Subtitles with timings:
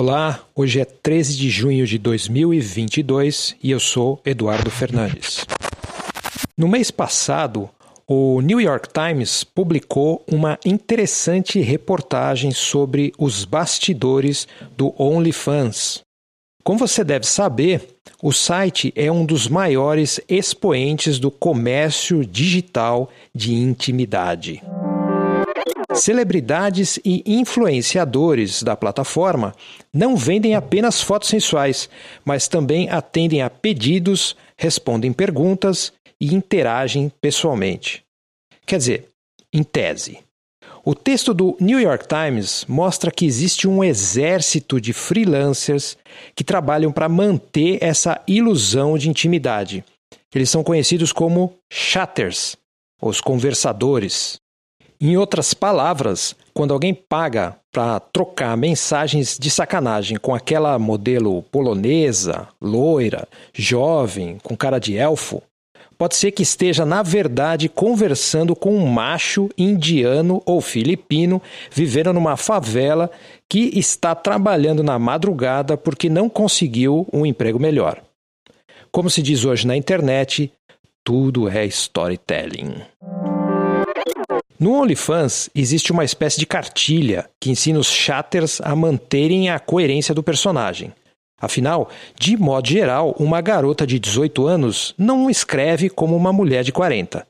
[0.00, 5.44] Olá, hoje é 13 de junho de 2022 e eu sou Eduardo Fernandes.
[6.56, 7.68] No mês passado,
[8.06, 16.02] o New York Times publicou uma interessante reportagem sobre os bastidores do OnlyFans.
[16.62, 17.82] Como você deve saber,
[18.22, 24.62] o site é um dos maiores expoentes do comércio digital de intimidade.
[25.98, 29.52] Celebridades e influenciadores da plataforma
[29.92, 31.88] não vendem apenas fotos sensuais,
[32.24, 38.04] mas também atendem a pedidos, respondem perguntas e interagem pessoalmente.
[38.64, 39.08] Quer dizer,
[39.52, 40.20] em tese.
[40.84, 45.98] O texto do New York Times mostra que existe um exército de freelancers
[46.34, 49.84] que trabalham para manter essa ilusão de intimidade.
[50.34, 52.56] Eles são conhecidos como chatters,
[53.02, 54.38] os conversadores.
[55.00, 62.48] Em outras palavras, quando alguém paga para trocar mensagens de sacanagem com aquela modelo polonesa,
[62.60, 65.40] loira, jovem, com cara de elfo,
[65.96, 72.36] pode ser que esteja, na verdade, conversando com um macho indiano ou filipino vivendo numa
[72.36, 73.08] favela
[73.48, 78.02] que está trabalhando na madrugada porque não conseguiu um emprego melhor.
[78.90, 80.52] Como se diz hoje na internet,
[81.04, 82.82] tudo é storytelling.
[84.60, 90.12] No OnlyFans existe uma espécie de cartilha que ensina os chatters a manterem a coerência
[90.12, 90.92] do personagem.
[91.40, 96.72] Afinal, de modo geral, uma garota de 18 anos não escreve como uma mulher de
[96.72, 97.24] 40.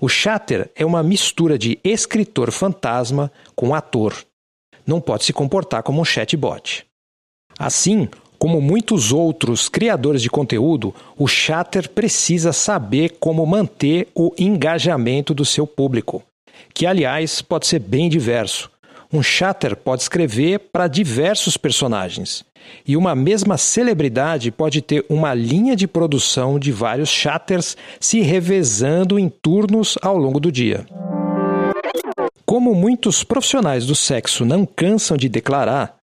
[0.00, 4.14] O chatter é uma mistura de escritor fantasma com ator.
[4.86, 6.86] Não pode se comportar como um chatbot.
[7.58, 15.34] Assim, como muitos outros criadores de conteúdo, o chatter precisa saber como manter o engajamento
[15.34, 16.22] do seu público
[16.72, 18.70] que aliás pode ser bem diverso.
[19.12, 22.44] Um chatter pode escrever para diversos personagens,
[22.86, 29.18] e uma mesma celebridade pode ter uma linha de produção de vários chatters se revezando
[29.18, 30.86] em turnos ao longo do dia.
[32.46, 35.96] Como muitos profissionais do sexo não cansam de declarar,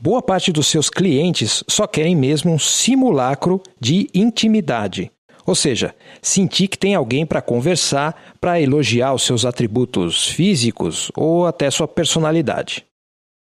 [0.00, 5.10] boa parte dos seus clientes só querem mesmo um simulacro de intimidade,
[5.46, 11.46] ou seja, sentir que tem alguém para conversar, para elogiar os seus atributos físicos ou
[11.46, 12.84] até sua personalidade.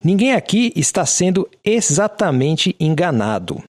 [0.03, 3.63] Ninguém aqui está sendo exatamente enganado.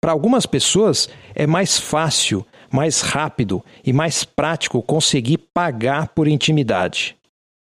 [0.00, 7.16] Para algumas pessoas é mais fácil, mais rápido e mais prático conseguir pagar por intimidade,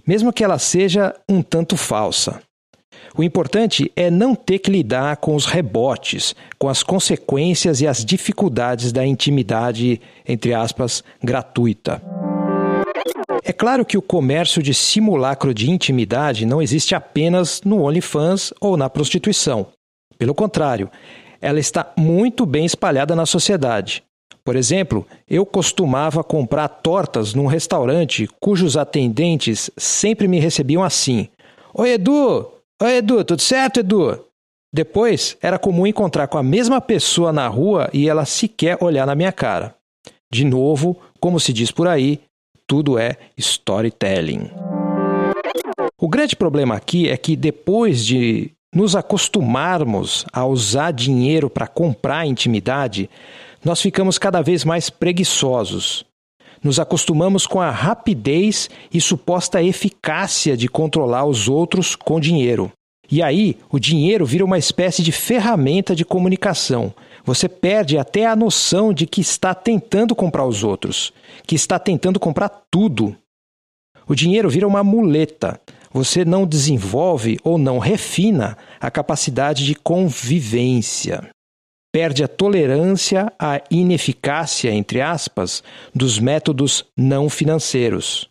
[0.05, 2.43] mesmo que ela seja um tanto falsa.
[3.17, 8.05] O importante é não ter que lidar com os rebotes, com as consequências e as
[8.05, 12.03] dificuldades da intimidade, entre aspas, gratuita.
[13.43, 18.77] É claro que o comércio de simulacro de intimidade não existe apenas no OnlyFans ou
[18.77, 19.67] na prostituição.
[20.19, 20.91] Pelo contrário,
[21.41, 24.03] ela está muito bem espalhada na sociedade.
[24.45, 31.29] Por exemplo, eu costumava comprar tortas num restaurante cujos atendentes sempre me recebiam assim:
[31.75, 32.47] Oi, Edu,
[32.83, 34.25] Oi, Edu, tudo certo, Edu?
[34.75, 39.15] Depois, era comum encontrar com a mesma pessoa na rua e ela sequer olhar na
[39.15, 39.77] minha cara.
[40.33, 42.21] De novo, como se diz por aí,
[42.67, 44.51] tudo é storytelling.
[45.97, 52.27] O grande problema aqui é que depois de nos acostumarmos a usar dinheiro para comprar
[52.27, 53.09] intimidade,
[53.65, 56.05] nós ficamos cada vez mais preguiçosos
[56.65, 62.73] nos acostumamos com a rapidez e suposta eficácia de controlar os outros com dinheiro.
[63.11, 66.93] E aí, o dinheiro vira uma espécie de ferramenta de comunicação.
[67.23, 71.13] Você perde até a noção de que está tentando comprar os outros,
[71.47, 73.15] que está tentando comprar tudo.
[74.09, 75.61] O dinheiro vira uma muleta.
[75.93, 81.34] Você não desenvolve ou não refina a capacidade de convivência
[81.95, 85.63] perde a tolerância à ineficácia, entre aspas,
[85.95, 88.29] dos métodos não financeiros.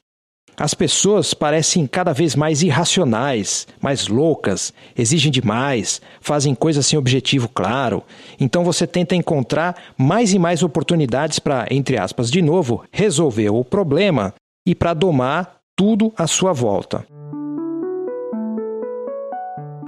[0.58, 7.48] As pessoas parecem cada vez mais irracionais, mais loucas, exigem demais, fazem coisas sem objetivo
[7.48, 8.04] claro.
[8.38, 13.64] Então você tenta encontrar mais e mais oportunidades para, entre aspas, de novo, resolver o
[13.64, 14.34] problema
[14.68, 17.13] e para domar tudo à sua volta.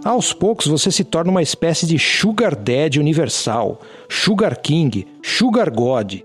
[0.05, 6.21] Aos poucos você se torna uma espécie de sugar daddy universal, sugar king, sugar god.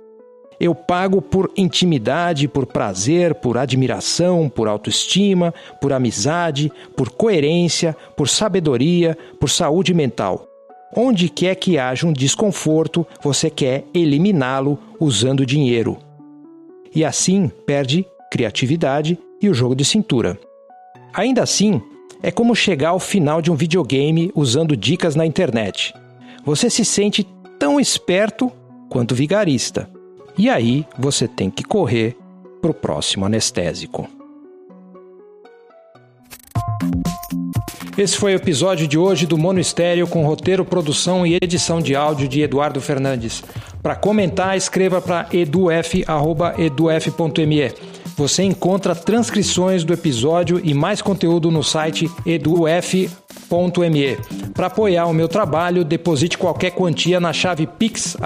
[0.60, 8.28] Eu pago por intimidade, por prazer, por admiração, por autoestima, por amizade, por coerência, por
[8.28, 10.46] sabedoria, por saúde mental.
[10.94, 15.96] Onde quer que haja um desconforto, você quer eliminá-lo usando dinheiro.
[16.94, 20.38] E assim perde criatividade e o jogo de cintura.
[21.14, 21.80] Ainda assim,
[22.22, 25.94] É como chegar ao final de um videogame usando dicas na internet.
[26.44, 27.26] Você se sente
[27.58, 28.52] tão esperto
[28.88, 29.88] quanto vigarista.
[30.36, 32.16] E aí você tem que correr
[32.60, 34.08] para o próximo anestésico.
[37.96, 41.94] Esse foi o episódio de hoje do Mono Estéreo com roteiro, produção e edição de
[41.94, 43.42] áudio de Eduardo Fernandes.
[43.82, 46.00] Para comentar, escreva para eduf.eduf.me.
[48.20, 53.08] Você encontra transcrições do episódio e mais conteúdo no site eduf.me.
[54.52, 58.20] Para apoiar o meu trabalho, deposite qualquer quantia na chave pix@eduf.me.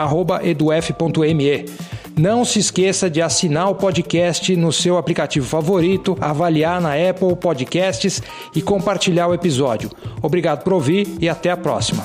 [2.19, 8.21] Não se esqueça de assinar o podcast no seu aplicativo favorito, avaliar na Apple Podcasts
[8.53, 9.93] e compartilhar o episódio.
[10.21, 12.03] Obrigado por ouvir e até a próxima.